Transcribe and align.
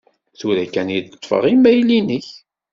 Tura 0.39 0.65
kan 0.73 0.87
i 0.97 0.99
ṭṭfeɣ 1.15 1.43
imayl-inek. 1.53 2.27